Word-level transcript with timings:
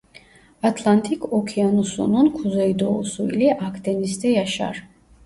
Atlantik 0.63 1.33
Okyanusu'nun 1.33 2.29
kuzeydoğusu 2.29 3.29
ile 3.31 3.57
Akdeniz'de 3.57 4.27
yaşar. 4.27 4.83